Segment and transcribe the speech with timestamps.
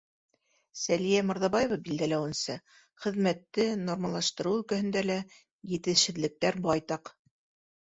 [0.83, 2.55] Сәлиә Мырҙабаева билдәләүенсә,
[3.05, 5.21] хеҙмәтте нормалаштырыу өлкәһендә лә
[5.77, 7.17] етешһеҙлектәр байтаҡ.